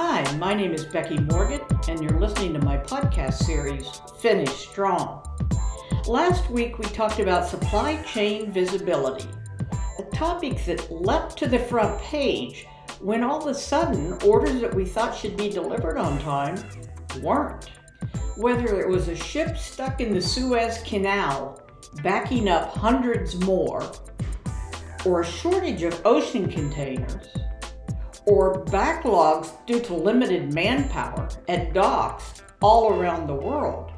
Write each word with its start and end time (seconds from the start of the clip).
Hi, 0.00 0.22
my 0.36 0.54
name 0.54 0.74
is 0.74 0.84
Becky 0.84 1.18
Morgan, 1.18 1.60
and 1.88 2.00
you're 2.00 2.20
listening 2.20 2.52
to 2.52 2.60
my 2.60 2.76
podcast 2.76 3.42
series, 3.42 4.00
Finish 4.20 4.68
Strong. 4.68 5.26
Last 6.06 6.48
week 6.50 6.78
we 6.78 6.84
talked 6.84 7.18
about 7.18 7.48
supply 7.48 8.00
chain 8.04 8.52
visibility, 8.52 9.28
a 9.98 10.02
topic 10.14 10.64
that 10.66 10.88
leapt 10.92 11.36
to 11.38 11.48
the 11.48 11.58
front 11.58 12.00
page 12.00 12.64
when 13.00 13.24
all 13.24 13.40
of 13.40 13.48
a 13.48 13.54
sudden 13.58 14.12
orders 14.22 14.60
that 14.60 14.72
we 14.72 14.84
thought 14.84 15.16
should 15.16 15.36
be 15.36 15.50
delivered 15.50 15.98
on 15.98 16.20
time 16.20 16.56
weren't. 17.20 17.68
Whether 18.36 18.80
it 18.80 18.88
was 18.88 19.08
a 19.08 19.16
ship 19.16 19.58
stuck 19.58 20.00
in 20.00 20.14
the 20.14 20.22
Suez 20.22 20.80
Canal 20.84 21.60
backing 22.04 22.48
up 22.48 22.70
hundreds 22.70 23.34
more, 23.34 23.82
or 25.04 25.22
a 25.22 25.26
shortage 25.26 25.82
of 25.82 26.00
ocean 26.06 26.48
containers, 26.48 27.26
or 28.28 28.62
backlogs 28.66 29.52
due 29.66 29.80
to 29.80 29.94
limited 29.94 30.52
manpower 30.52 31.28
at 31.48 31.72
docks 31.72 32.42
all 32.60 32.92
around 32.92 33.26
the 33.26 33.34
world, 33.34 33.90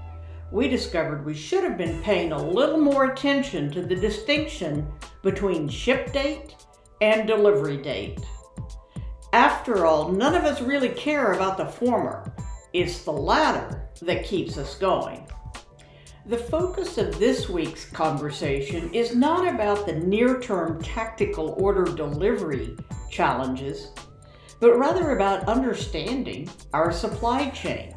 we 0.52 0.68
discovered 0.68 1.24
we 1.24 1.34
should 1.34 1.64
have 1.64 1.76
been 1.76 2.00
paying 2.02 2.30
a 2.30 2.42
little 2.42 2.78
more 2.78 3.06
attention 3.06 3.70
to 3.72 3.82
the 3.82 3.94
distinction 3.94 4.86
between 5.22 5.68
ship 5.68 6.12
date 6.12 6.54
and 7.00 7.26
delivery 7.26 7.76
date. 7.76 8.20
After 9.32 9.84
all, 9.84 10.12
none 10.12 10.36
of 10.36 10.44
us 10.44 10.60
really 10.60 10.90
care 10.90 11.32
about 11.32 11.56
the 11.56 11.66
former. 11.66 12.32
It's 12.72 13.02
the 13.02 13.12
latter 13.12 13.88
that 14.02 14.24
keeps 14.24 14.56
us 14.56 14.76
going. 14.76 15.26
The 16.26 16.38
focus 16.38 16.98
of 16.98 17.18
this 17.18 17.48
week's 17.48 17.84
conversation 17.86 18.94
is 18.94 19.16
not 19.16 19.52
about 19.52 19.86
the 19.86 19.94
near 19.94 20.38
term 20.40 20.80
tactical 20.82 21.56
order 21.58 21.84
delivery 21.84 22.76
challenges 23.10 23.88
but 24.60 24.78
rather 24.78 25.12
about 25.12 25.48
understanding 25.48 26.48
our 26.72 26.92
supply 26.92 27.48
chain. 27.50 27.94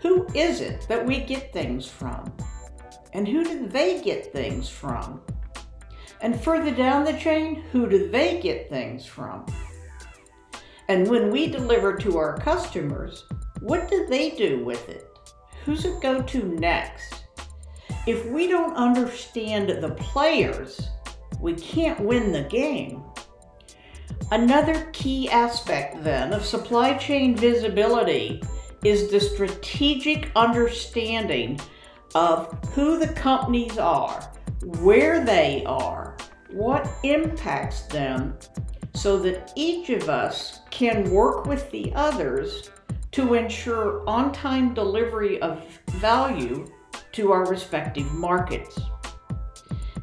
Who 0.00 0.26
is 0.34 0.60
it 0.60 0.86
that 0.88 1.04
we 1.04 1.20
get 1.20 1.52
things 1.52 1.88
from? 1.88 2.32
And 3.12 3.26
who 3.26 3.44
do 3.44 3.66
they 3.66 4.00
get 4.00 4.32
things 4.32 4.68
from? 4.68 5.20
And 6.20 6.40
further 6.40 6.70
down 6.70 7.04
the 7.04 7.18
chain, 7.18 7.64
who 7.72 7.88
do 7.88 8.08
they 8.08 8.40
get 8.40 8.70
things 8.70 9.04
from? 9.04 9.44
And 10.88 11.08
when 11.08 11.30
we 11.30 11.48
deliver 11.48 11.96
to 11.96 12.16
our 12.16 12.38
customers, 12.38 13.24
what 13.60 13.90
do 13.90 14.06
they 14.06 14.30
do 14.30 14.64
with 14.64 14.88
it? 14.88 15.06
Who's 15.64 15.84
it 15.84 16.00
go 16.00 16.22
to 16.22 16.42
next? 16.44 17.24
If 18.06 18.24
we 18.26 18.46
don't 18.46 18.76
understand 18.76 19.68
the 19.68 19.94
players, 19.98 20.88
we 21.40 21.54
can't 21.54 21.98
win 22.00 22.30
the 22.30 22.44
game. 22.44 23.02
Another 24.32 24.88
key 24.92 25.30
aspect, 25.30 26.02
then, 26.02 26.32
of 26.32 26.44
supply 26.44 26.94
chain 26.94 27.36
visibility 27.36 28.42
is 28.82 29.08
the 29.08 29.20
strategic 29.20 30.32
understanding 30.34 31.60
of 32.14 32.52
who 32.74 32.98
the 32.98 33.12
companies 33.12 33.78
are, 33.78 34.20
where 34.80 35.24
they 35.24 35.62
are, 35.66 36.16
what 36.50 36.88
impacts 37.04 37.82
them, 37.82 38.36
so 38.94 39.16
that 39.18 39.52
each 39.54 39.90
of 39.90 40.08
us 40.08 40.60
can 40.70 41.08
work 41.10 41.46
with 41.46 41.70
the 41.70 41.92
others 41.94 42.70
to 43.12 43.34
ensure 43.34 44.02
on 44.08 44.32
time 44.32 44.74
delivery 44.74 45.40
of 45.40 45.64
value 45.88 46.66
to 47.12 47.30
our 47.30 47.46
respective 47.46 48.12
markets. 48.12 48.78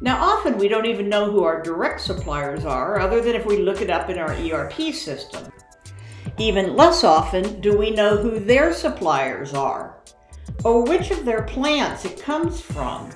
Now, 0.04 0.22
often 0.22 0.58
we 0.58 0.68
don't 0.68 0.84
even 0.84 1.08
know 1.08 1.30
who 1.30 1.44
our 1.44 1.62
direct 1.62 1.98
suppliers 1.98 2.66
are, 2.66 3.00
other 3.00 3.22
than 3.22 3.34
if 3.34 3.46
we 3.46 3.56
look 3.56 3.80
it 3.80 3.88
up 3.88 4.10
in 4.10 4.18
our 4.18 4.32
ERP 4.34 4.92
system. 4.92 5.50
Even 6.36 6.76
less 6.76 7.04
often 7.04 7.58
do 7.62 7.74
we 7.74 7.90
know 7.90 8.18
who 8.18 8.38
their 8.38 8.74
suppliers 8.74 9.54
are, 9.54 10.02
or 10.62 10.84
which 10.84 11.10
of 11.10 11.24
their 11.24 11.44
plants 11.44 12.04
it 12.04 12.20
comes 12.20 12.60
from, 12.60 13.08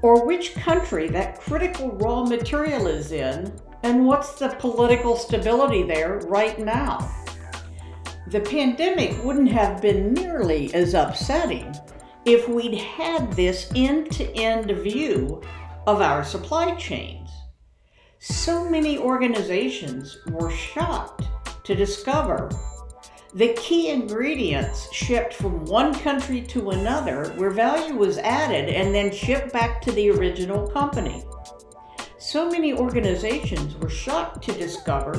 or 0.00 0.24
which 0.24 0.54
country 0.54 1.08
that 1.08 1.38
critical 1.42 1.90
raw 1.96 2.24
material 2.24 2.86
is 2.86 3.12
in, 3.12 3.52
and 3.82 4.06
what's 4.06 4.32
the 4.36 4.48
political 4.58 5.14
stability 5.14 5.82
there 5.82 6.20
right 6.20 6.58
now. 6.58 7.14
The 8.28 8.40
pandemic 8.40 9.22
wouldn't 9.22 9.50
have 9.50 9.82
been 9.82 10.14
nearly 10.14 10.72
as 10.72 10.94
upsetting 10.94 11.70
if 12.24 12.48
we'd 12.48 12.78
had 12.78 13.30
this 13.32 13.70
end 13.74 14.10
to 14.12 14.32
end 14.34 14.70
view 14.70 15.42
of 15.86 16.00
our 16.00 16.24
supply 16.24 16.74
chains. 16.74 17.30
So 18.18 18.68
many 18.68 18.98
organizations 18.98 20.18
were 20.28 20.50
shocked 20.50 21.24
to 21.64 21.74
discover 21.74 22.50
the 23.34 23.54
key 23.54 23.88
ingredients 23.88 24.92
shipped 24.92 25.32
from 25.32 25.64
one 25.64 25.94
country 25.94 26.42
to 26.42 26.70
another 26.70 27.30
where 27.36 27.50
value 27.50 27.96
was 27.96 28.18
added 28.18 28.68
and 28.68 28.94
then 28.94 29.10
shipped 29.10 29.52
back 29.52 29.80
to 29.82 29.92
the 29.92 30.10
original 30.10 30.68
company. 30.68 31.24
So 32.18 32.50
many 32.50 32.74
organizations 32.74 33.74
were 33.76 33.88
shocked 33.88 34.44
to 34.44 34.52
discover 34.52 35.14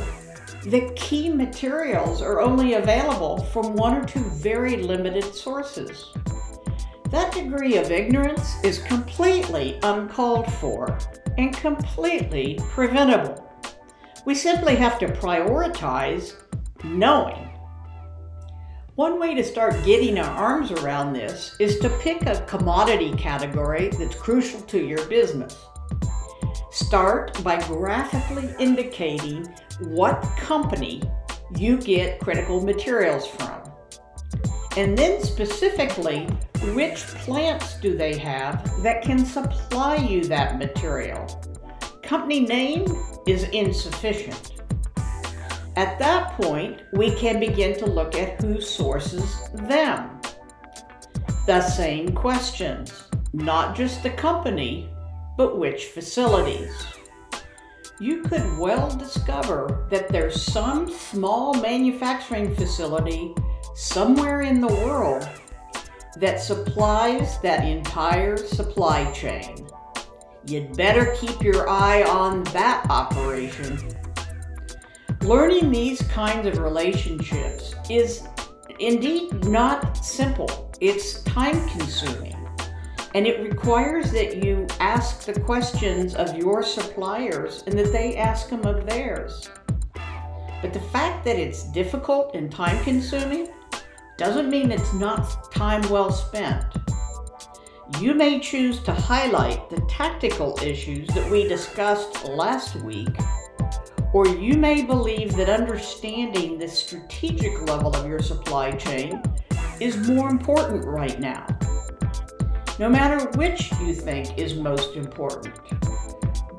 the 0.63 0.93
key 0.95 1.27
materials 1.27 2.21
are 2.21 2.39
only 2.39 2.75
available 2.75 3.43
from 3.45 3.73
one 3.73 3.95
or 3.95 4.05
two 4.05 4.23
very 4.29 4.77
limited 4.77 5.35
sources. 5.35 6.13
That 7.13 7.31
degree 7.31 7.77
of 7.77 7.91
ignorance 7.91 8.55
is 8.63 8.79
completely 8.79 9.77
uncalled 9.83 10.51
for 10.53 10.97
and 11.37 11.55
completely 11.55 12.57
preventable. 12.69 13.53
We 14.25 14.33
simply 14.33 14.75
have 14.77 14.97
to 14.97 15.05
prioritize 15.05 16.33
knowing. 16.83 17.51
One 18.95 19.19
way 19.19 19.35
to 19.35 19.43
start 19.43 19.75
getting 19.85 20.17
our 20.17 20.25
arms 20.27 20.71
around 20.71 21.13
this 21.13 21.55
is 21.59 21.77
to 21.81 21.89
pick 21.99 22.25
a 22.25 22.41
commodity 22.47 23.13
category 23.13 23.89
that's 23.89 24.15
crucial 24.15 24.61
to 24.61 24.83
your 24.83 25.05
business. 25.05 25.55
Start 26.71 27.43
by 27.43 27.61
graphically 27.67 28.55
indicating 28.57 29.45
what 29.81 30.19
company 30.35 31.03
you 31.55 31.77
get 31.77 32.19
critical 32.21 32.59
materials 32.59 33.27
from. 33.27 33.72
And 34.75 34.97
then 34.97 35.21
specifically 35.21 36.25
which 36.73 37.03
plants 37.25 37.75
do 37.79 37.95
they 37.95 38.17
have 38.17 38.81
that 38.81 39.03
can 39.03 39.23
supply 39.23 39.97
you 39.97 40.23
that 40.25 40.57
material? 40.57 41.27
Company 42.01 42.39
name 42.39 42.85
is 43.27 43.43
insufficient. 43.49 44.63
At 45.75 45.99
that 45.99 46.33
point, 46.33 46.81
we 46.93 47.11
can 47.15 47.39
begin 47.39 47.77
to 47.79 47.85
look 47.85 48.15
at 48.15 48.41
who 48.41 48.61
sources 48.61 49.49
them. 49.53 50.19
The 51.45 51.61
same 51.61 52.13
questions, 52.13 53.09
not 53.33 53.75
just 53.75 54.01
the 54.01 54.11
company, 54.11 54.89
but 55.37 55.57
which 55.57 55.85
facilities. 55.85 56.71
You 57.99 58.21
could 58.23 58.57
well 58.57 58.89
discover 58.95 59.87
that 59.91 60.09
there's 60.09 60.41
some 60.41 60.89
small 60.89 61.53
manufacturing 61.55 62.55
facility 62.55 63.35
somewhere 63.73 64.41
in 64.41 64.61
the 64.61 64.67
world 64.67 65.27
that 66.17 66.39
supplies 66.39 67.39
that 67.39 67.65
entire 67.65 68.37
supply 68.37 69.11
chain. 69.11 69.67
You'd 70.45 70.75
better 70.77 71.15
keep 71.19 71.41
your 71.41 71.67
eye 71.69 72.03
on 72.03 72.43
that 72.45 72.85
operation. 72.89 73.79
Learning 75.21 75.71
these 75.71 76.01
kinds 76.03 76.45
of 76.45 76.59
relationships 76.59 77.75
is 77.89 78.27
indeed 78.79 79.45
not 79.45 79.97
simple. 79.97 80.71
It's 80.81 81.23
time 81.23 81.67
consuming. 81.69 82.35
And 83.15 83.25
it 83.25 83.41
requires 83.41 84.11
that 84.11 84.43
you 84.43 84.67
ask 84.79 85.21
the 85.21 85.39
questions 85.39 86.15
of 86.15 86.37
your 86.37 86.61
suppliers 86.61 87.63
and 87.67 87.77
that 87.79 87.91
they 87.91 88.17
ask 88.17 88.49
them 88.49 88.65
of 88.65 88.85
theirs. 88.85 89.49
But 90.61 90.73
the 90.73 90.79
fact 90.79 91.23
that 91.25 91.37
it's 91.37 91.63
difficult 91.71 92.35
and 92.35 92.51
time 92.51 92.83
consuming 92.83 93.49
doesn't 94.17 94.49
mean 94.49 94.71
it's 94.71 94.93
not 94.93 95.51
time 95.51 95.81
well 95.89 96.11
spent. 96.11 96.65
You 97.99 98.13
may 98.13 98.39
choose 98.39 98.79
to 98.83 98.93
highlight 98.93 99.69
the 99.69 99.81
tactical 99.89 100.57
issues 100.61 101.07
that 101.09 101.29
we 101.29 101.47
discussed 101.47 102.25
last 102.25 102.75
week, 102.77 103.09
or 104.13 104.27
you 104.27 104.55
may 104.55 104.83
believe 104.83 105.35
that 105.35 105.49
understanding 105.49 106.57
the 106.57 106.67
strategic 106.67 107.61
level 107.63 107.95
of 107.95 108.07
your 108.07 108.19
supply 108.19 108.71
chain 108.71 109.21
is 109.79 109.97
more 110.07 110.29
important 110.29 110.85
right 110.85 111.19
now. 111.19 111.45
No 112.79 112.89
matter 112.89 113.29
which 113.37 113.71
you 113.81 113.93
think 113.93 114.37
is 114.37 114.55
most 114.55 114.95
important, 114.95 115.53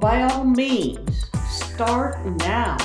by 0.00 0.22
all 0.22 0.44
means, 0.44 1.30
start 1.48 2.24
now. 2.24 2.76